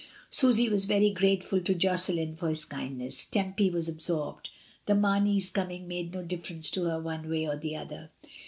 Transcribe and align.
Susy 0.31 0.67
.was 0.67 0.85
very 0.85 1.11
grateful 1.11 1.61
to 1.61 1.75
Josselin 1.75 2.35
for 2.35 2.49
his 2.49 2.65
kindness. 2.65 3.23
Tempy 3.27 3.69
was 3.69 3.87
absorbed, 3.87 4.49
the 4.87 4.93
Mameys 4.93 5.53
com 5.53 5.69
ing 5.69 5.87
made 5.87 6.11
no 6.11 6.23
difference 6.23 6.71
to 6.71 6.85
her 6.85 6.99
one 6.99 7.29
way 7.29 7.47
or 7.47 7.55
the 7.57 7.75
other. 7.75 8.09